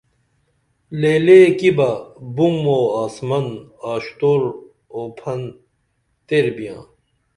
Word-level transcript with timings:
لے 0.99 1.13
لے 1.25 1.39
کی 1.57 1.69
بہ 1.77 1.89
بُم 2.35 2.55
او 2.71 2.77
آسمن 3.03 3.45
آشتور 3.91 4.41
اُوپھن 4.95 5.41
تیر 6.27 6.45
بیاں 6.55 6.81